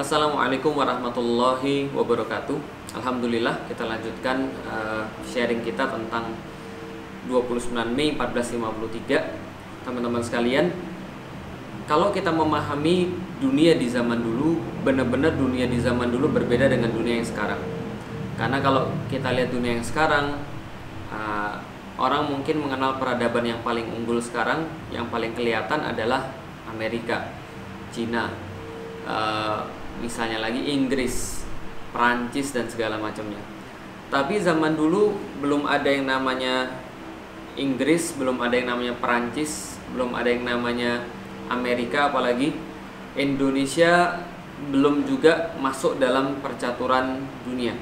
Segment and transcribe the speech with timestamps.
[0.00, 2.56] Assalamualaikum warahmatullahi wabarakatuh.
[2.96, 6.32] Alhamdulillah kita lanjutkan uh, sharing kita tentang
[7.28, 9.84] 29 Mei 1453.
[9.84, 10.72] Teman-teman sekalian,
[11.84, 13.12] kalau kita memahami
[13.44, 14.56] dunia di zaman dulu,
[14.88, 17.60] benar-benar dunia di zaman dulu berbeda dengan dunia yang sekarang.
[18.40, 20.40] Karena kalau kita lihat dunia yang sekarang,
[21.12, 21.60] uh,
[22.00, 26.32] orang mungkin mengenal peradaban yang paling unggul sekarang, yang paling kelihatan adalah
[26.72, 27.36] Amerika,
[27.92, 28.32] Cina,
[29.04, 31.42] uh, misalnya lagi Inggris,
[31.90, 33.42] Prancis dan segala macamnya.
[34.10, 36.70] Tapi zaman dulu belum ada yang namanya
[37.58, 41.02] Inggris, belum ada yang namanya Prancis, belum ada yang namanya
[41.50, 42.54] Amerika apalagi
[43.18, 44.22] Indonesia
[44.70, 47.74] belum juga masuk dalam percaturan dunia.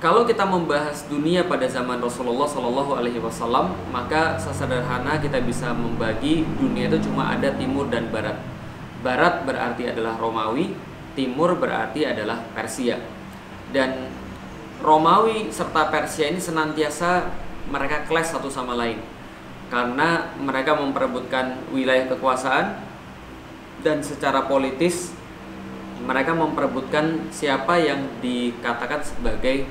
[0.00, 6.40] Kalau kita membahas dunia pada zaman Rasulullah Shallallahu Alaihi Wasallam, maka sesederhana kita bisa membagi
[6.56, 8.40] dunia itu cuma ada timur dan barat.
[9.00, 10.76] Barat berarti adalah Romawi,
[11.16, 13.00] timur berarti adalah Persia.
[13.72, 14.12] Dan
[14.80, 17.28] Romawi serta Persia ini senantiasa
[17.68, 19.00] mereka kelas satu sama lain.
[19.70, 22.90] Karena mereka memperebutkan wilayah kekuasaan
[23.80, 25.14] dan secara politis
[26.00, 29.68] mereka memperebutkan siapa yang dikatakan sebagai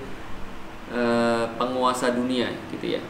[0.93, 1.01] e,
[1.57, 3.01] penguasa dunia gitu ya.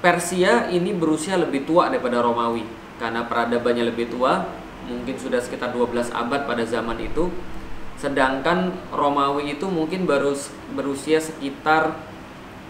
[0.00, 2.64] Persia ini berusia lebih tua daripada Romawi
[3.00, 7.32] karena peradabannya lebih tua mungkin sudah sekitar 12 abad pada zaman itu
[7.94, 10.34] sedangkan Romawi itu mungkin baru
[10.74, 11.94] berusia sekitar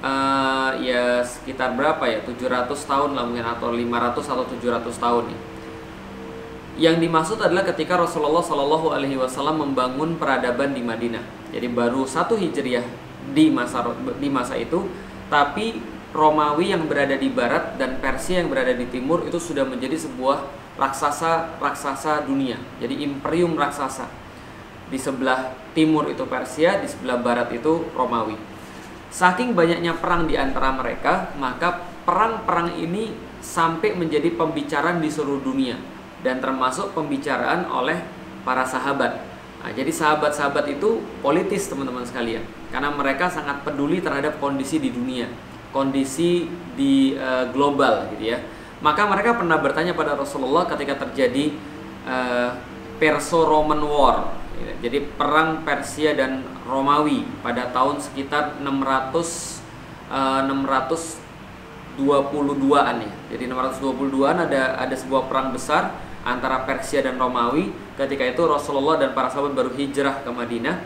[0.05, 5.41] uh, ya sekitar berapa ya 700 tahun lah mungkin atau 500 atau 700 tahun nih.
[6.75, 11.23] Yang dimaksud adalah ketika Rasulullah Shallallahu Alaihi Wasallam membangun peradaban di Madinah.
[11.55, 12.83] Jadi baru satu hijriah
[13.31, 14.91] di masa di masa itu,
[15.31, 15.79] tapi
[16.11, 20.64] Romawi yang berada di barat dan Persia yang berada di timur itu sudah menjadi sebuah
[20.75, 22.59] raksasa raksasa dunia.
[22.83, 24.07] Jadi imperium raksasa.
[24.91, 28.37] Di sebelah timur itu Persia, di sebelah barat itu Romawi.
[29.09, 35.79] Saking banyaknya perang di antara mereka, maka perang-perang ini sampai menjadi pembicaraan di seluruh dunia
[36.21, 38.03] dan termasuk pembicaraan oleh
[38.43, 39.23] para sahabat.
[39.65, 45.31] Nah, jadi sahabat-sahabat itu politis teman-teman sekalian, karena mereka sangat peduli terhadap kondisi di dunia,
[45.73, 46.45] kondisi
[46.77, 48.39] di uh, global gitu ya
[48.85, 51.57] maka mereka pernah bertanya pada Rasulullah ketika terjadi
[52.05, 52.53] uh,
[53.01, 54.45] Perso-Roman War,
[54.85, 59.65] jadi perang Persia dan Romawi pada tahun sekitar 600
[60.13, 60.45] uh,
[61.97, 63.13] 622-an ya.
[63.33, 67.73] Jadi 622-an ada ada sebuah perang besar antara Persia dan Romawi.
[67.97, 70.77] Ketika itu Rasulullah dan para sahabat baru hijrah ke Madinah.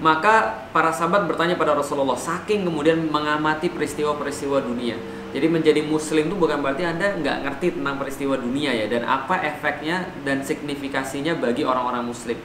[0.00, 4.96] Maka para sahabat bertanya pada Rasulullah, saking kemudian mengamati peristiwa-peristiwa dunia
[5.30, 9.38] jadi menjadi muslim itu bukan berarti Anda nggak ngerti tentang peristiwa dunia ya dan apa
[9.46, 12.38] efeknya dan signifikasinya bagi orang-orang muslim.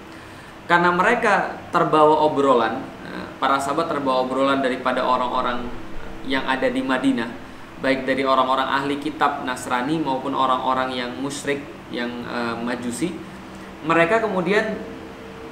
[0.66, 5.66] Karena mereka terbawa obrolan, eh, para sahabat terbawa obrolan daripada orang-orang
[6.26, 7.30] yang ada di Madinah,
[7.82, 11.62] baik dari orang-orang ahli kitab Nasrani maupun orang-orang yang musyrik,
[11.94, 13.14] yang uh, majusi.
[13.86, 14.74] Mereka kemudian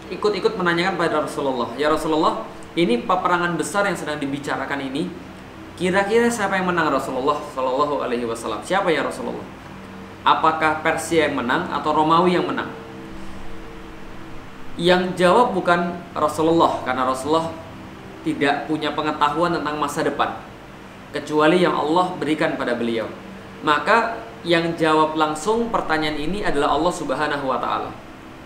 [0.10, 5.14] ikut-ikut menanyakan pada Rasulullah, "Ya Rasulullah, ini peperangan besar yang sedang dibicarakan ini
[5.74, 8.62] Kira-kira siapa yang menang Rasulullah Shallallahu Alaihi Wasallam?
[8.62, 9.42] Siapa ya Rasulullah?
[10.22, 12.70] Apakah Persia yang menang atau Romawi yang menang?
[14.78, 17.50] Yang jawab bukan Rasulullah karena Rasulullah
[18.22, 20.38] tidak punya pengetahuan tentang masa depan
[21.10, 23.10] kecuali yang Allah berikan pada beliau.
[23.66, 27.90] Maka yang jawab langsung pertanyaan ini adalah Allah Subhanahu wa taala.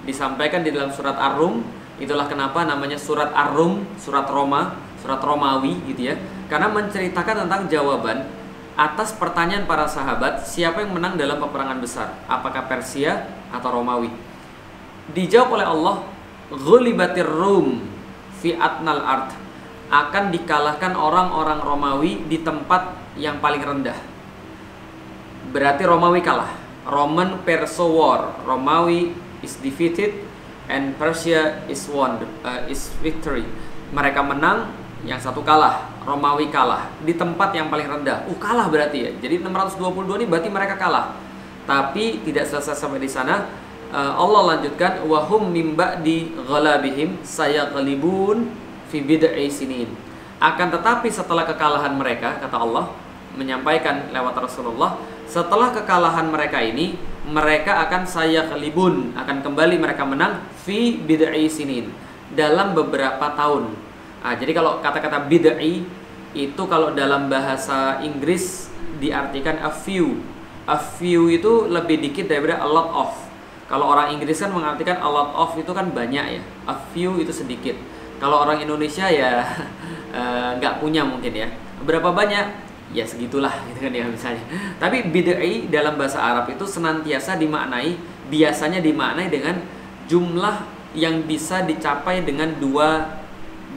[0.07, 1.63] Disampaikan di dalam surat Ar-Rum,
[1.99, 6.15] itulah kenapa namanya surat Ar-Rum, surat Roma, surat Romawi gitu ya
[6.47, 8.27] karena menceritakan tentang jawaban
[8.77, 12.13] atas pertanyaan para sahabat siapa yang menang dalam peperangan besar?
[12.29, 14.11] Apakah Persia atau Romawi?
[15.11, 15.95] Dijawab oleh Allah
[16.51, 17.83] ghulibatir rum
[18.39, 19.33] fi atnal art
[19.87, 23.97] akan dikalahkan orang-orang Romawi di tempat yang paling rendah.
[25.51, 26.51] Berarti Romawi kalah.
[26.87, 28.35] Roman Perso War.
[28.47, 29.11] Romawi
[29.43, 30.23] is defeated
[30.71, 33.47] and Persia is won uh, is victory.
[33.91, 34.71] Mereka menang
[35.07, 38.23] yang satu kalah, Romawi kalah di tempat yang paling rendah.
[38.31, 39.11] Uh, kalah berarti ya.
[39.19, 41.19] Jadi 622 ini berarti mereka kalah.
[41.67, 43.43] Tapi tidak selesai sampai di sana.
[43.91, 48.47] Uh, Allah lanjutkan wahum mimba di ghalabihim saya ghalibun
[48.87, 49.51] fi bid'i.
[50.39, 52.87] Akan tetapi setelah kekalahan mereka kata Allah
[53.35, 54.95] menyampaikan lewat Rasulullah,
[55.27, 56.95] setelah kekalahan mereka ini
[57.27, 61.51] mereka akan saya kelibun akan kembali mereka menang fi bid'i
[62.31, 63.86] dalam beberapa tahun
[64.21, 65.85] Nah, jadi kalau kata-kata bid'i
[66.35, 68.67] itu kalau dalam bahasa Inggris
[68.99, 70.19] diartikan a few.
[70.67, 73.11] A few itu lebih dikit daripada a lot of.
[73.67, 77.31] Kalau orang Inggris kan mengartikan a lot of itu kan banyak ya, a few itu
[77.31, 77.75] sedikit.
[78.17, 79.43] Kalau orang Indonesia ya
[80.17, 81.47] eh, nggak punya mungkin ya.
[81.83, 82.67] Berapa banyak?
[82.95, 84.43] Ya segitulah gitu kan ya misalnya.
[84.79, 87.95] Tapi bid'ai dalam bahasa Arab itu senantiasa dimaknai
[88.27, 89.55] biasanya dimaknai dengan
[90.07, 90.63] jumlah
[90.95, 93.03] yang bisa dicapai dengan dua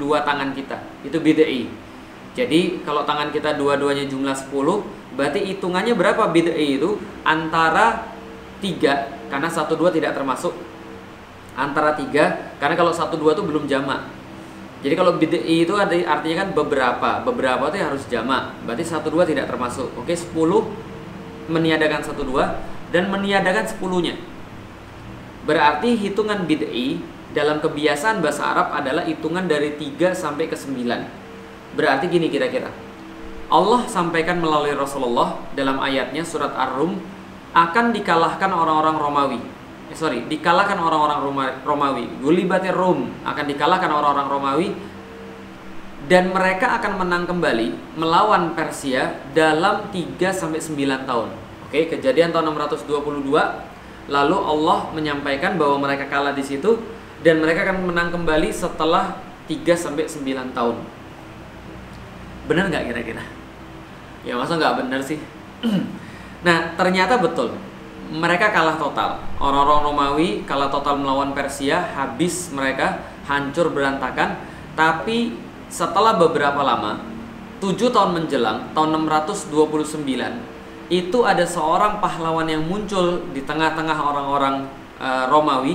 [0.01, 0.81] dua tangan kita.
[1.05, 1.69] Itu bid'ai.
[2.33, 4.49] Jadi kalau tangan kita dua-duanya jumlah 10,
[5.13, 6.97] berarti hitungannya berapa bid'ai itu?
[7.21, 8.09] Antara
[8.65, 10.57] tiga karena satu dua tidak termasuk.
[11.53, 14.09] Antara tiga karena kalau satu dua itu belum jamak.
[14.81, 17.11] Jadi kalau bid'i itu artinya kan beberapa.
[17.29, 18.57] Beberapa itu harus jamak.
[18.65, 19.93] Berarti satu dua tidak termasuk.
[20.01, 20.73] Oke sepuluh
[21.53, 24.17] meniadakan satu dua dan meniadakan sepuluhnya.
[25.45, 32.07] Berarti hitungan bid'i dalam kebiasaan bahasa Arab adalah hitungan dari 3 sampai ke 9 berarti
[32.11, 32.71] gini kira-kira
[33.51, 37.03] Allah sampaikan melalui Rasulullah dalam ayatnya surat Ar-Rum
[37.51, 39.41] akan dikalahkan orang-orang Romawi.
[39.91, 41.19] Eh, sorry, dikalahkan orang-orang
[41.67, 42.07] Romawi.
[42.23, 44.69] Gulibatir Rum akan dikalahkan orang-orang Romawi
[46.07, 51.29] dan mereka akan menang kembali melawan Persia dalam 3 sampai 9 tahun.
[51.67, 53.35] Oke, kejadian tahun 622
[54.11, 56.79] lalu Allah menyampaikan bahwa mereka kalah di situ
[57.21, 60.77] dan mereka akan menang kembali setelah 3 sampai 9 tahun.
[62.49, 63.25] Benar nggak kira-kira?
[64.25, 65.21] Ya masa nggak benar sih?
[66.41, 67.53] Nah, ternyata betul.
[68.09, 69.21] Mereka kalah total.
[69.37, 74.41] Orang-orang Romawi kalah total melawan Persia, habis mereka hancur berantakan.
[74.73, 75.37] Tapi
[75.69, 77.05] setelah beberapa lama,
[77.61, 80.01] 7 tahun menjelang, tahun 629,
[80.91, 84.67] itu ada seorang pahlawan yang muncul di tengah-tengah orang-orang
[84.99, 85.75] e, Romawi.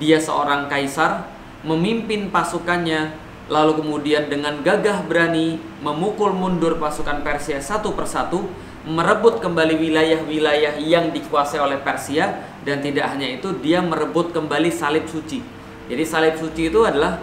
[0.00, 1.28] Dia seorang kaisar,
[1.62, 3.14] memimpin pasukannya,
[3.46, 8.48] lalu kemudian dengan gagah berani memukul mundur pasukan Persia satu persatu
[8.84, 15.08] merebut kembali wilayah-wilayah yang dikuasai oleh Persia dan tidak hanya itu dia merebut kembali salib
[15.08, 15.40] suci.
[15.88, 17.20] Jadi salib suci itu adalah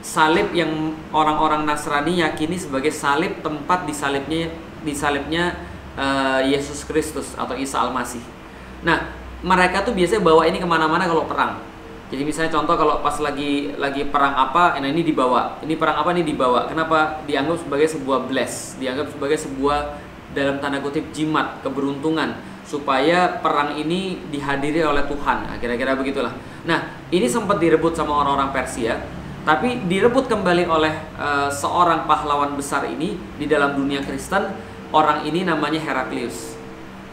[0.00, 4.48] salib yang orang-orang Nasrani yakini sebagai salib tempat disalibnya
[4.80, 5.60] disalibnya
[5.96, 8.24] uh, Yesus Kristus atau Isa Al-Masih.
[8.80, 9.12] Nah,
[9.44, 11.60] mereka tuh biasanya bawa ini ke mana-mana kalau perang.
[12.10, 16.10] Jadi misalnya contoh kalau pas lagi lagi perang apa, nah ini dibawa, ini perang apa
[16.10, 16.66] ini dibawa.
[16.66, 17.22] Kenapa?
[17.22, 19.78] Dianggap sebagai sebuah bless, dianggap sebagai sebuah
[20.34, 22.50] dalam tanda kutip jimat keberuntungan.
[22.66, 25.42] Supaya perang ini dihadiri oleh Tuhan.
[25.42, 26.30] Nah, kira-kira begitulah.
[26.70, 28.94] Nah ini sempat direbut sama orang-orang Persia
[29.40, 34.52] tapi direbut kembali oleh uh, seorang pahlawan besar ini di dalam dunia Kristen.
[34.90, 36.59] Orang ini namanya Heraklius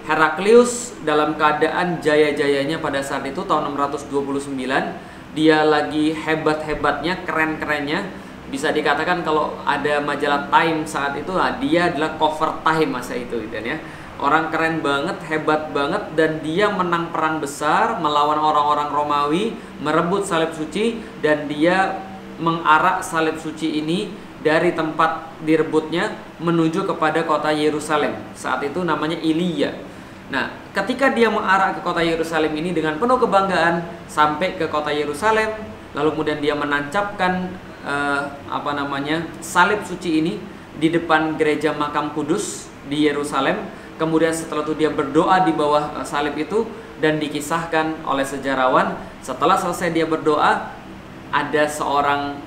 [0.07, 4.55] Heraklius dalam keadaan jaya-jayanya pada saat itu tahun 629
[5.35, 8.07] dia lagi hebat-hebatnya keren-kerennya.
[8.47, 13.35] Bisa dikatakan kalau ada majalah Time saat itu lah dia adalah cover Time masa itu
[13.35, 13.83] gitu ya.
[14.17, 20.55] Orang keren banget hebat banget dan dia menang perang besar melawan orang-orang Romawi merebut salib
[20.55, 21.99] suci dan dia
[22.39, 24.09] mengarak salib suci ini
[24.39, 28.15] dari tempat direbutnya menuju kepada kota Yerusalem.
[28.33, 29.96] Saat itu namanya Ilya
[30.27, 35.55] nah ketika dia mengarak ke kota Yerusalem ini dengan penuh kebanggaan sampai ke kota Yerusalem
[35.95, 37.47] lalu kemudian dia menancapkan
[37.87, 38.21] uh,
[38.51, 40.33] apa namanya salib suci ini
[40.77, 43.57] di depan gereja makam kudus di Yerusalem.
[43.97, 46.67] Kemudian setelah itu dia berdoa di bawah uh, salib itu
[47.01, 50.73] dan dikisahkan oleh sejarawan setelah selesai dia berdoa
[51.33, 52.37] ada seorang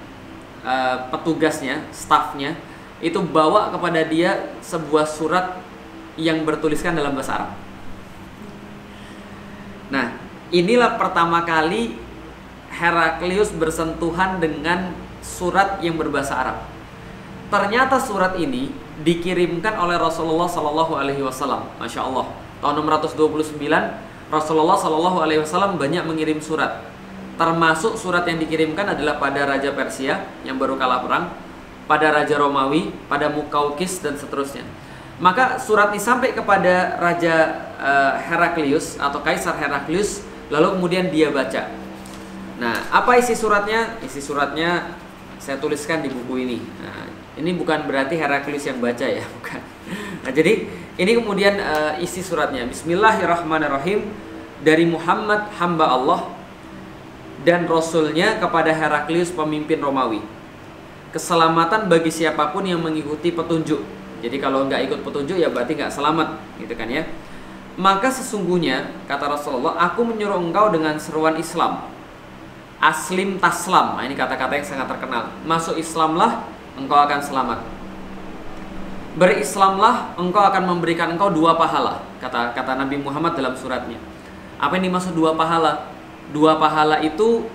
[0.63, 2.55] uh, petugasnya, stafnya
[3.01, 5.59] itu bawa kepada dia sebuah surat
[6.21, 7.51] yang bertuliskan dalam bahasa Arab.
[10.51, 11.95] Inilah pertama kali
[12.75, 14.91] Heraklius bersentuhan dengan
[15.23, 16.59] surat yang berbahasa Arab.
[17.51, 21.71] Ternyata surat ini dikirimkan oleh Rasulullah Shallallahu Alaihi Wasallam.
[21.79, 22.31] Masya Allah.
[22.63, 23.59] Tahun 629
[24.31, 26.83] Rasulullah Shallallahu Alaihi Wasallam banyak mengirim surat.
[27.39, 31.25] Termasuk surat yang dikirimkan adalah pada Raja Persia yang baru kalah perang,
[31.87, 34.63] pada Raja Romawi, pada Mukaukis dan seterusnya.
[35.19, 37.35] Maka surat ini sampai kepada Raja
[37.81, 41.71] uh, Heraklius atau Kaisar Heraklius, lalu kemudian dia baca.
[42.61, 43.97] Nah, apa isi suratnya?
[44.05, 44.99] Isi suratnya
[45.41, 46.59] saya tuliskan di buku ini.
[46.61, 47.09] Nah,
[47.41, 49.63] ini bukan berarti Heraklius yang baca ya, bukan.
[50.27, 50.69] Nah, jadi
[51.01, 52.69] ini kemudian uh, isi suratnya.
[52.69, 54.05] Bismillahirrahmanirrahim
[54.61, 56.21] dari Muhammad hamba Allah
[57.41, 60.21] dan Rasulnya kepada Heraklius pemimpin Romawi.
[61.11, 63.81] Keselamatan bagi siapa pun yang mengikuti petunjuk.
[64.21, 67.09] Jadi kalau nggak ikut petunjuk ya berarti nggak selamat, gitu kan ya.
[67.79, 71.87] Maka sesungguhnya kata Rasulullah, aku menyuruh engkau dengan seruan Islam.
[72.81, 74.01] Aslim taslam.
[74.01, 75.31] Nah, ini kata-kata yang sangat terkenal.
[75.45, 76.49] Masuk Islamlah
[76.81, 77.61] engkau akan selamat.
[79.21, 83.99] Berislamlah engkau akan memberikan engkau dua pahala kata kata Nabi Muhammad dalam suratnya.
[84.61, 85.91] Apa yang dimaksud dua pahala?
[86.31, 87.49] Dua pahala itu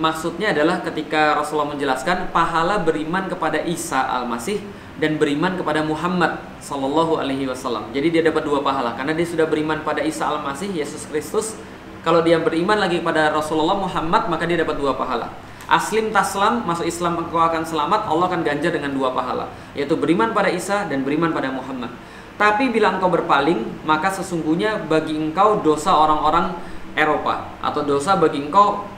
[0.00, 4.64] maksudnya adalah ketika Rasulullah menjelaskan pahala beriman kepada Isa al-Masih
[4.96, 7.92] dan beriman kepada Muhammad sallallahu alaihi wasallam.
[7.92, 11.54] Jadi dia dapat dua pahala karena dia sudah beriman pada Isa al-Masih Yesus Kristus.
[12.00, 15.28] Kalau dia beriman lagi pada Rasulullah Muhammad maka dia dapat dua pahala.
[15.70, 20.34] Aslim taslam masuk Islam engkau akan selamat Allah akan ganjar dengan dua pahala yaitu beriman
[20.34, 21.92] pada Isa dan beriman pada Muhammad.
[22.40, 26.56] Tapi bila engkau berpaling maka sesungguhnya bagi engkau dosa orang-orang
[26.98, 28.89] Eropa atau dosa bagi engkau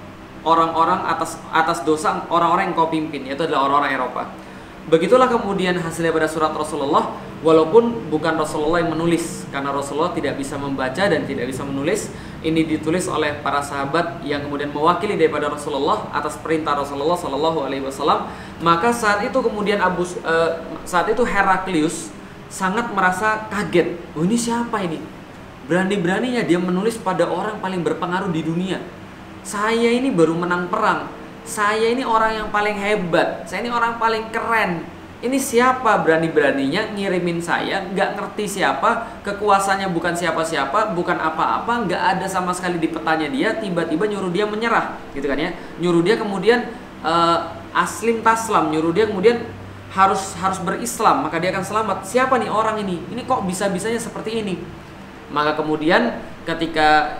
[0.42, 4.22] orang-orang atas atas dosa orang-orang yang kau pimpin yaitu adalah orang-orang Eropa.
[4.82, 7.14] Begitulah kemudian hasilnya pada surat Rasulullah
[7.46, 12.10] walaupun bukan Rasulullah yang menulis karena Rasulullah tidak bisa membaca dan tidak bisa menulis.
[12.42, 17.86] Ini ditulis oleh para sahabat yang kemudian mewakili daripada Rasulullah atas perintah Rasulullah Shallallahu Alaihi
[17.86, 18.26] Wasallam.
[18.58, 22.10] Maka saat itu kemudian Abu uh, saat itu Heraklius
[22.50, 23.94] sangat merasa kaget.
[24.18, 24.98] Oh ini siapa ini?
[25.70, 28.82] Berani-beraninya dia menulis pada orang paling berpengaruh di dunia
[29.42, 31.10] saya ini baru menang perang.
[31.42, 33.46] Saya ini orang yang paling hebat.
[33.50, 34.86] Saya ini orang paling keren.
[35.22, 37.82] Ini siapa berani-beraninya ngirimin saya?
[37.90, 39.22] Nggak ngerti siapa.
[39.22, 41.86] Kekuasaannya bukan siapa-siapa bukan apa-apa.
[41.86, 43.54] Nggak ada sama sekali di petanya dia.
[43.58, 45.54] Tiba-tiba nyuruh dia menyerah gitu kan ya.
[45.78, 46.70] Nyuruh dia kemudian
[47.02, 48.70] uh, aslim taslam.
[48.74, 49.46] Nyuruh dia kemudian
[49.92, 51.98] harus harus berislam maka dia akan selamat.
[52.06, 53.02] Siapa nih orang ini?
[53.10, 54.58] Ini kok bisa-bisanya seperti ini?
[55.30, 57.18] Maka kemudian ketika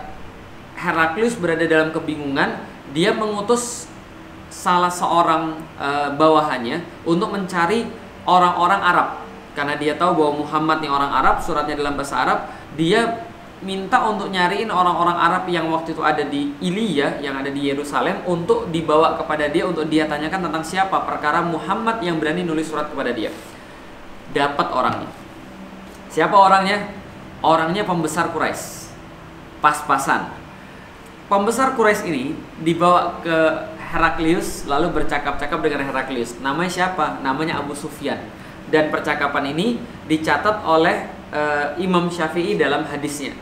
[0.83, 2.59] Heraklius berada dalam kebingungan,
[2.91, 3.87] dia mengutus
[4.51, 7.87] salah seorang e, bawahannya untuk mencari
[8.27, 9.07] orang-orang Arab.
[9.55, 13.23] Karena dia tahu bahwa Muhammad nih orang Arab, suratnya dalam bahasa Arab, dia
[13.63, 18.27] minta untuk nyariin orang-orang Arab yang waktu itu ada di Ilya, yang ada di Yerusalem
[18.27, 22.91] untuk dibawa kepada dia untuk dia tanyakan tentang siapa perkara Muhammad yang berani nulis surat
[22.91, 23.31] kepada dia.
[24.35, 25.09] Dapat orangnya.
[26.11, 26.91] Siapa orangnya?
[27.39, 28.91] Orangnya pembesar Quraisy.
[29.63, 30.42] Pas-pasan
[31.33, 32.25] pembesar Quraisy ini
[32.61, 33.37] dibawa ke
[33.89, 36.37] Heraklius lalu bercakap-cakap dengan Heraklius.
[36.45, 37.17] Namanya siapa?
[37.25, 38.21] Namanya Abu Sufyan.
[38.69, 43.33] Dan percakapan ini dicatat oleh uh, Imam Syafi'i dalam hadisnya.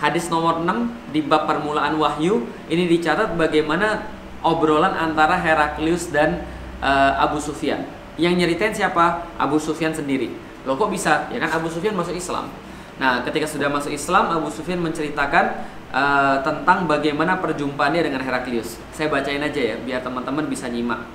[0.00, 4.08] Hadis nomor 6 di bab permulaan wahyu ini dicatat bagaimana
[4.40, 6.48] obrolan antara Heraklius dan
[6.80, 7.84] uh, Abu Sufyan.
[8.16, 9.28] Yang nyeritain siapa?
[9.36, 10.32] Abu Sufyan sendiri.
[10.64, 11.28] Loh kok bisa?
[11.28, 12.48] Ya kan Abu Sufyan masuk Islam.
[12.94, 18.82] Nah, ketika sudah masuk Islam, Abu Sufyan menceritakan uh, tentang bagaimana perjumpaannya dengan Heraklius.
[18.90, 21.06] Saya bacain aja ya, biar teman-teman bisa nyimak.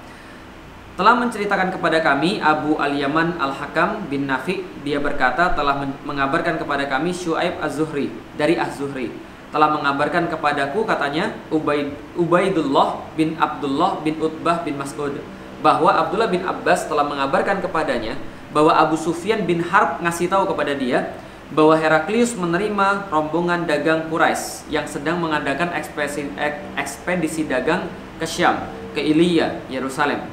[1.00, 7.15] Telah menceritakan kepada kami Abu Al-Yaman Al-Hakam bin Nafi Dia berkata telah mengabarkan kepada kami
[7.15, 9.07] Shu'aib Az-Zuhri Dari Az-Zuhri
[9.48, 15.24] Telah mengabarkan kepadaku katanya Ubaid, Ubaidullah bin Abdullah bin Utbah bin Mas'ud
[15.63, 18.19] Bahwa Abdullah bin Abbas telah mengabarkan kepadanya
[18.51, 21.15] Bahwa Abu Sufyan bin Harb ngasih tahu kepada dia
[21.49, 26.29] bahwa Heraklius menerima rombongan dagang Quraisy yang sedang mengadakan ekspedisi,
[26.77, 27.89] ekspedisi dagang
[28.21, 30.29] ke Syam, ke Ilya, Yerusalem.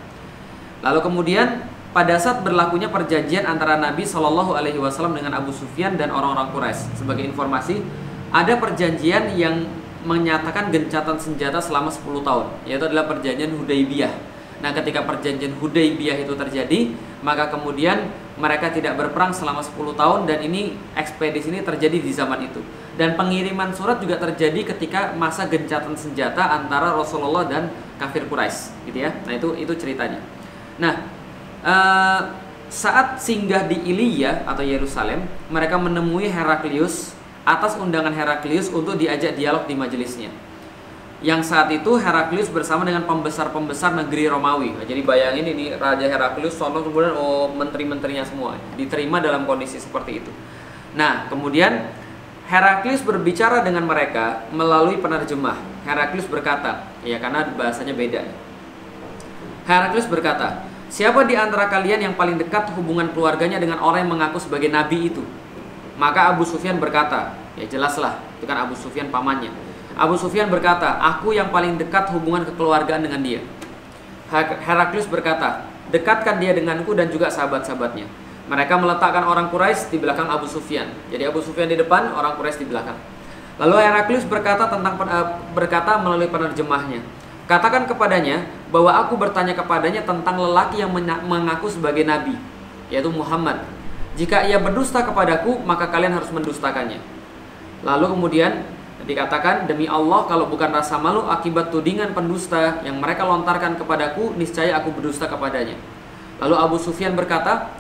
[0.84, 1.64] Lalu kemudian
[1.96, 7.00] pada saat berlakunya perjanjian antara Nabi Shallallahu Alaihi Wasallam dengan Abu Sufyan dan orang-orang Quraisy,
[7.00, 7.80] sebagai informasi,
[8.28, 9.64] ada perjanjian yang
[10.04, 16.32] menyatakan gencatan senjata selama 10 tahun, yaitu adalah perjanjian Hudaybiyah Nah, ketika perjanjian Hudaybiyah itu
[16.32, 18.08] terjadi, maka kemudian
[18.40, 22.64] mereka tidak berperang selama 10 tahun dan ini ekspedisi ini terjadi di zaman itu.
[22.96, 27.68] Dan pengiriman surat juga terjadi ketika masa gencatan senjata antara Rasulullah dan
[28.00, 29.12] kafir Quraisy, gitu ya.
[29.28, 30.20] Nah, itu itu ceritanya.
[30.80, 31.04] Nah,
[31.60, 32.20] uh,
[32.72, 37.12] saat singgah di Ilya atau Yerusalem, mereka menemui Heraklius
[37.44, 40.45] atas undangan Heraklius untuk diajak dialog di majelisnya
[41.24, 44.76] yang saat itu Heraklius bersama dengan pembesar-pembesar negeri Romawi.
[44.76, 50.20] Nah, jadi bayangin ini Raja Heraklius, sono kemudian oh menteri-menterinya semua diterima dalam kondisi seperti
[50.20, 50.32] itu.
[50.92, 51.88] Nah, kemudian
[52.52, 55.56] Heraklius berbicara dengan mereka melalui penerjemah.
[55.88, 58.20] Heraklius berkata, ya karena bahasanya beda.
[59.64, 64.36] Heraklius berkata, siapa di antara kalian yang paling dekat hubungan keluarganya dengan orang yang mengaku
[64.36, 65.24] sebagai nabi itu?
[65.96, 69.65] Maka Abu Sufyan berkata, ya jelaslah, itu kan Abu Sufyan pamannya
[69.96, 73.40] Abu Sufyan berkata, aku yang paling dekat hubungan kekeluargaan dengan dia.
[74.60, 78.04] Heraklius berkata, dekatkan dia denganku dan juga sahabat-sahabatnya.
[78.46, 80.92] Mereka meletakkan orang Quraisy di belakang Abu Sufyan.
[81.08, 82.94] Jadi Abu Sufyan di depan, orang Quraisy di belakang.
[83.56, 87.00] Lalu Heraklius berkata tentang eh, berkata melalui penerjemahnya,
[87.48, 90.92] katakan kepadanya bahwa aku bertanya kepadanya tentang lelaki yang
[91.24, 92.36] mengaku sebagai nabi,
[92.92, 93.64] yaitu Muhammad.
[94.20, 97.00] Jika ia berdusta kepadaku, maka kalian harus mendustakannya.
[97.80, 98.75] Lalu kemudian
[99.06, 104.74] Dikatakan, demi Allah kalau bukan rasa malu akibat tudingan pendusta yang mereka lontarkan kepadaku, niscaya
[104.82, 105.78] aku berdusta kepadanya.
[106.42, 107.70] Lalu Abu Sufyan berkata,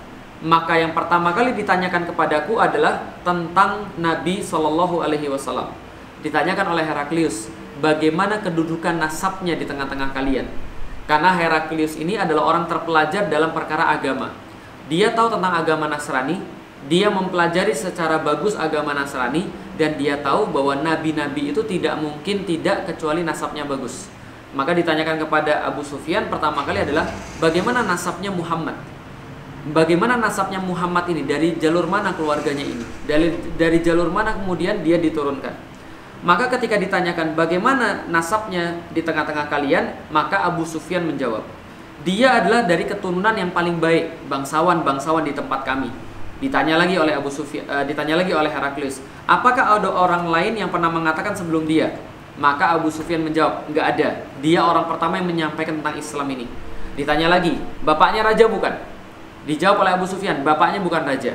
[0.46, 5.74] maka yang pertama kali ditanyakan kepadaku adalah tentang Nabi Shallallahu Alaihi Wasallam.
[6.16, 10.48] ditanyakan oleh Heraklius, bagaimana kedudukan nasabnya di tengah-tengah kalian?
[11.06, 14.34] Karena Heraklius ini adalah orang terpelajar dalam perkara agama.
[14.90, 16.42] Dia tahu tentang agama Nasrani,
[16.86, 22.86] dia mempelajari secara bagus agama Nasrani dan dia tahu bahwa nabi-nabi itu tidak mungkin tidak
[22.86, 24.06] kecuali nasabnya bagus.
[24.54, 27.10] Maka ditanyakan kepada Abu Sufyan pertama kali adalah
[27.42, 28.78] bagaimana nasabnya Muhammad?
[29.66, 32.86] Bagaimana nasabnya Muhammad ini dari jalur mana keluarganya ini?
[33.04, 35.76] Dari dari jalur mana kemudian dia diturunkan?
[36.22, 41.44] Maka ketika ditanyakan bagaimana nasabnya di tengah-tengah kalian, maka Abu Sufyan menjawab,
[42.06, 45.92] dia adalah dari keturunan yang paling baik, bangsawan-bangsawan di tempat kami.
[46.36, 50.68] Ditanya lagi oleh Abu Sufyan, uh, ditanya lagi oleh Heraklius, apakah ada orang lain yang
[50.68, 51.96] pernah mengatakan sebelum dia?
[52.36, 54.08] Maka Abu Sufyan menjawab, nggak ada.
[54.44, 56.44] Dia orang pertama yang menyampaikan tentang Islam ini.
[56.92, 58.76] Ditanya lagi, bapaknya raja bukan?
[59.48, 61.32] Dijawab oleh Abu Sufyan, bapaknya bukan raja.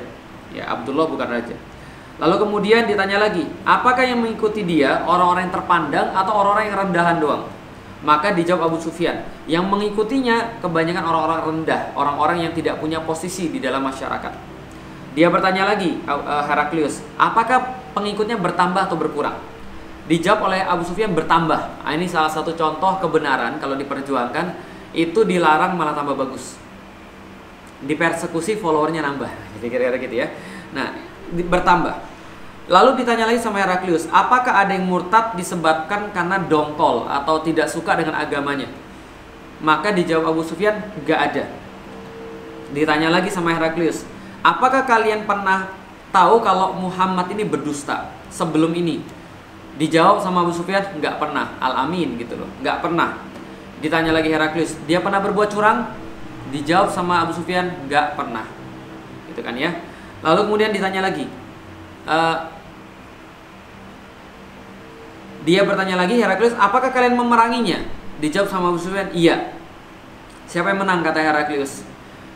[0.53, 1.57] Ya, Abdullah bukan raja.
[2.21, 7.17] Lalu kemudian ditanya lagi, apakah yang mengikuti dia orang-orang yang terpandang atau orang-orang yang rendahan
[7.17, 7.43] doang?
[8.05, 13.57] Maka dijawab Abu Sufyan, yang mengikutinya kebanyakan orang-orang rendah, orang-orang yang tidak punya posisi di
[13.57, 14.50] dalam masyarakat.
[15.11, 19.35] Dia bertanya lagi, uh, Heraklius, apakah pengikutnya bertambah atau berkurang?
[20.07, 21.83] Dijawab oleh Abu Sufyan bertambah.
[21.83, 24.55] Nah, ini salah satu contoh kebenaran kalau diperjuangkan
[24.95, 26.55] itu dilarang malah tambah bagus.
[27.83, 30.27] Dipersekusi followernya nambah, kira-kira gitu ya.
[30.71, 30.95] Nah,
[31.31, 32.11] bertambah.
[32.71, 37.99] Lalu ditanya lagi sama Heraklius, apakah ada yang murtad disebabkan karena dongkol atau tidak suka
[37.99, 38.71] dengan agamanya?
[39.59, 41.43] Maka dijawab Abu Sufyan, gak ada.
[42.71, 44.07] Ditanya lagi sama Heraklius,
[44.41, 45.69] apakah kalian pernah
[46.11, 49.01] tahu kalau Muhammad ini berdusta sebelum ini?
[49.79, 51.57] Dijawab sama Abu Sufyan, nggak pernah.
[51.57, 53.17] Al-Amin gitu loh, nggak pernah.
[53.81, 55.89] Ditanya lagi Heraklius, dia pernah berbuat curang?
[56.53, 58.45] Dijawab sama Abu Sufyan, nggak pernah.
[59.31, 59.79] Gitu kan ya.
[60.21, 61.25] Lalu kemudian ditanya lagi,
[62.05, 62.45] uh,
[65.41, 67.81] dia bertanya lagi Heraklius, apakah kalian memeranginya?
[68.21, 69.57] Dijawab sama Abu Sufyan, iya.
[70.45, 71.81] Siapa yang menang kata Heraklius?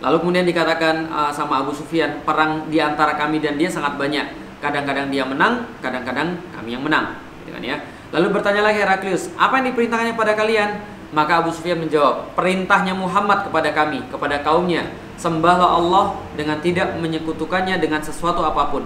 [0.05, 4.37] Lalu kemudian dikatakan uh, sama Abu Sufyan, perang di antara kami dan dia sangat banyak.
[4.61, 7.17] Kadang-kadang dia menang, kadang-kadang kami yang menang.
[7.41, 7.77] Gitu kan ya.
[8.13, 10.69] Lalu bertanya lagi Heraklius, apa yang diperintahkannya pada kalian?
[11.09, 16.05] Maka Abu Sufyan menjawab, perintahnya Muhammad kepada kami, kepada kaumnya, sembahlah Allah
[16.37, 18.85] dengan tidak menyekutukannya dengan sesuatu apa pun.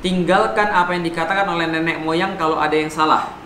[0.00, 3.40] Tinggalkan apa yang dikatakan oleh nenek moyang kalau ada yang salah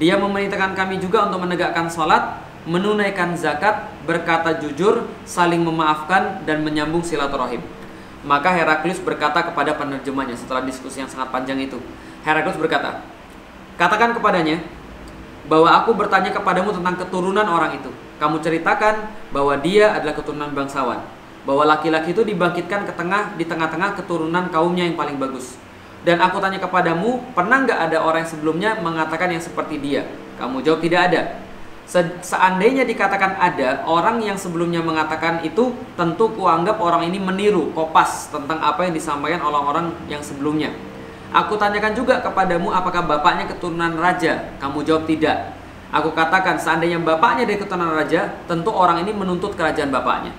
[0.00, 7.02] dia memerintahkan kami juga untuk menegakkan sholat, menunaikan zakat, berkata jujur, saling memaafkan, dan menyambung
[7.02, 7.62] silaturahim.
[8.22, 11.82] Maka Heraklius berkata kepada penerjemahnya setelah diskusi yang sangat panjang itu.
[12.22, 13.02] Heraklius berkata,
[13.74, 14.62] Katakan kepadanya
[15.50, 17.90] bahwa aku bertanya kepadamu tentang keturunan orang itu.
[18.22, 21.02] Kamu ceritakan bahwa dia adalah keturunan bangsawan.
[21.42, 25.58] Bahwa laki-laki itu dibangkitkan ke tengah di tengah-tengah keturunan kaumnya yang paling bagus.
[26.06, 30.06] Dan aku tanya kepadamu, pernah nggak ada orang yang sebelumnya mengatakan yang seperti dia?
[30.38, 31.41] Kamu jawab tidak ada.
[31.92, 38.32] Se Seandainya dikatakan ada orang yang sebelumnya mengatakan itu, tentu kuanggap orang ini meniru, kopas
[38.32, 40.72] tentang apa yang disampaikan oleh orang yang sebelumnya.
[41.36, 44.56] Aku tanyakan juga kepadamu apakah bapaknya keturunan raja?
[44.56, 45.52] Kamu jawab tidak.
[45.92, 50.32] Aku katakan seandainya bapaknya dari keturunan raja, tentu orang ini menuntut kerajaan bapaknya.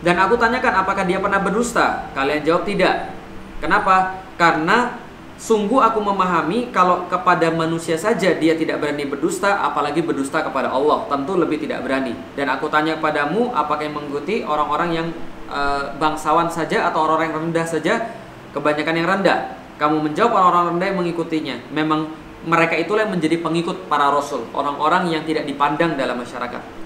[0.00, 2.08] Dan aku tanyakan apakah dia pernah berdusta?
[2.16, 3.12] Kalian jawab tidak.
[3.60, 4.24] Kenapa?
[4.40, 4.96] Karena
[5.38, 11.06] sungguh aku memahami kalau kepada manusia saja dia tidak berani berdusta, apalagi berdusta kepada Allah,
[11.06, 12.12] tentu lebih tidak berani.
[12.34, 15.08] Dan aku tanya kepadamu, apakah yang mengikuti orang-orang yang
[15.46, 15.60] e,
[15.96, 17.94] bangsawan saja atau orang-orang yang rendah saja?
[18.50, 19.38] Kebanyakan yang rendah.
[19.78, 21.56] Kamu menjawab orang-orang rendah yang mengikutinya.
[21.70, 22.10] Memang
[22.42, 26.77] mereka itulah yang menjadi pengikut para rasul, orang-orang yang tidak dipandang dalam masyarakat.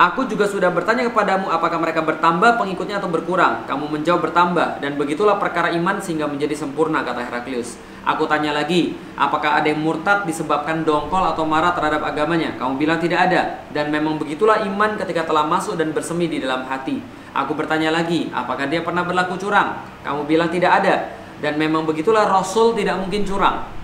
[0.00, 3.68] Aku juga sudah bertanya kepadamu apakah mereka bertambah pengikutnya atau berkurang.
[3.68, 7.76] Kamu menjawab bertambah dan begitulah perkara iman sehingga menjadi sempurna kata Heraklius.
[8.08, 12.56] Aku tanya lagi, apakah ada yang murtad disebabkan dongkol atau marah terhadap agamanya?
[12.56, 16.64] Kamu bilang tidak ada dan memang begitulah iman ketika telah masuk dan bersemi di dalam
[16.64, 17.04] hati.
[17.36, 19.84] Aku bertanya lagi, apakah dia pernah berlaku curang?
[20.00, 21.12] Kamu bilang tidak ada
[21.44, 23.79] dan memang begitulah Rasul tidak mungkin curang.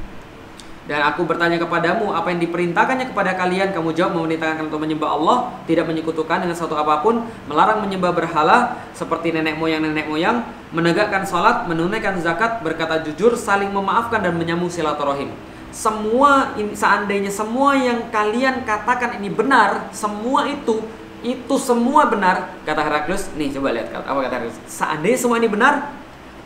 [0.87, 3.75] Dan aku bertanya kepadamu, apa yang diperintahkannya kepada kalian?
[3.75, 8.79] Kamu jawab memerintahkan untuk menyembah Allah, tidak menyekutukan dengan satu apa pun, melarang menyembah berhala
[8.94, 14.70] seperti nenek moyang nenek moyang, menegakkan sholat, menunaikan zakat, berkata jujur, saling memaafkan dan menyambung
[14.70, 15.35] silaturahim.
[15.75, 20.87] Semua ini, seandainya semua yang kalian katakan ini benar, semua itu
[21.27, 23.35] itu semua benar kata Heraklius.
[23.35, 24.59] Nih coba lihat apa kata Heraklius.
[24.70, 25.90] Seandainya semua ini benar,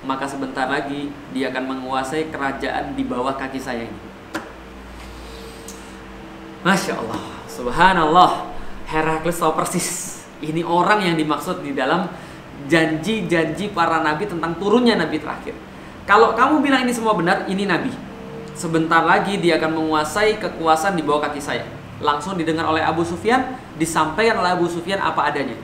[0.01, 4.10] maka sebentar lagi dia akan menguasai kerajaan di bawah kaki saya ini.
[6.61, 8.31] Masya Allah, Subhanallah,
[8.85, 10.21] Herakles tahu persis.
[10.45, 12.09] Ini orang yang dimaksud di dalam
[12.69, 15.57] janji-janji para nabi tentang turunnya nabi terakhir.
[16.05, 17.93] Kalau kamu bilang ini semua benar, ini nabi.
[18.61, 21.65] sebentar lagi dia akan menguasai kekuasaan di bawah kaki saya.
[21.97, 25.57] Langsung didengar oleh Abu Sufyan, disampaikan oleh Abu Sufyan apa adanya.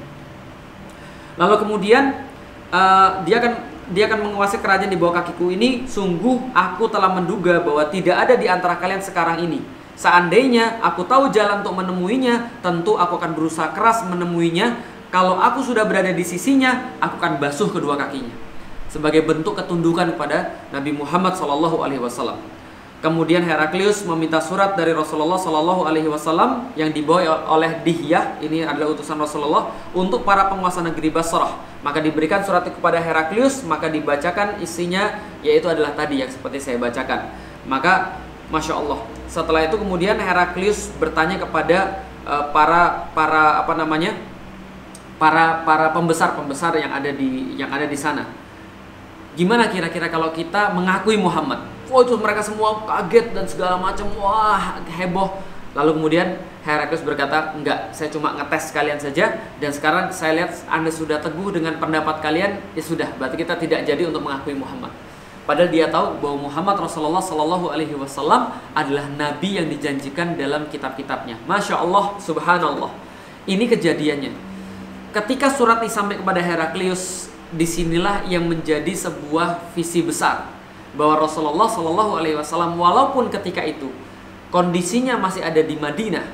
[1.36, 2.24] Lalu kemudian
[2.72, 3.52] uh, dia akan
[3.92, 5.84] dia akan menguasai kerajaan di bawah kakiku ini.
[5.84, 9.60] Sungguh aku telah menduga bahwa tidak ada di antara kalian sekarang ini.
[9.96, 14.76] Seandainya aku tahu jalan untuk menemuinya, tentu aku akan berusaha keras menemuinya.
[15.08, 18.32] Kalau aku sudah berada di sisinya, aku akan basuh kedua kakinya.
[18.92, 22.36] Sebagai bentuk ketundukan kepada Nabi Muhammad SAW.
[22.96, 28.96] Kemudian Heraklius meminta surat dari Rasulullah Shallallahu Alaihi Wasallam yang dibawa oleh Dihyah, ini adalah
[28.96, 31.60] utusan Rasulullah untuk para penguasa negeri Basrah.
[31.84, 37.30] Maka diberikan surat kepada Heraklius, maka dibacakan isinya yaitu adalah tadi yang seperti saya bacakan.
[37.68, 38.16] Maka
[38.50, 39.02] masya Allah.
[39.26, 44.14] Setelah itu kemudian Heraklius bertanya kepada uh, para para apa namanya
[45.18, 48.28] para para pembesar pembesar yang ada di yang ada di sana.
[49.36, 51.60] Gimana kira-kira kalau kita mengakui Muhammad?
[51.92, 54.08] Wah itu mereka semua kaget dan segala macam.
[54.16, 55.42] Wah heboh.
[55.76, 60.88] Lalu kemudian Heraklius berkata, enggak, saya cuma ngetes kalian saja dan sekarang saya lihat Anda
[60.88, 64.90] sudah teguh dengan pendapat kalian, ya sudah, berarti kita tidak jadi untuk mengakui Muhammad.
[65.46, 71.38] Padahal dia tahu bahwa Muhammad Rasulullah Shallallahu Alaihi Wasallam adalah nabi yang dijanjikan dalam kitab-kitabnya.
[71.46, 72.90] Masya Allah, Subhanallah.
[73.46, 74.34] Ini kejadiannya.
[75.14, 80.50] Ketika surat disampaikan kepada Heraklius, di sinilah yang menjadi sebuah visi besar
[80.98, 83.86] bahwa Rasulullah Shallallahu Alaihi Wasallam walaupun ketika itu
[84.50, 86.26] kondisinya masih ada di Madinah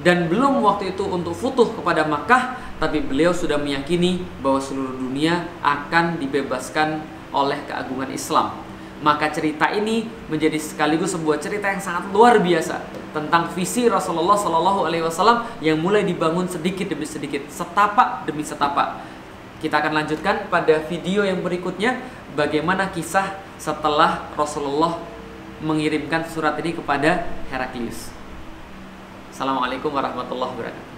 [0.00, 5.46] dan belum waktu itu untuk futuh kepada Makkah, tapi beliau sudah meyakini bahwa seluruh dunia
[5.62, 8.54] akan dibebaskan oleh keagungan Islam.
[9.02, 12.80] Maka cerita ini menjadi sekaligus sebuah cerita yang sangat luar biasa
[13.12, 19.02] tentang visi Rasulullah Shallallahu Alaihi Wasallam yang mulai dibangun sedikit demi sedikit, setapak demi setapak.
[19.60, 22.00] Kita akan lanjutkan pada video yang berikutnya
[22.32, 24.96] bagaimana kisah setelah Rasulullah
[25.60, 28.08] mengirimkan surat ini kepada Heraklius.
[29.34, 30.93] Assalamualaikum warahmatullahi wabarakatuh.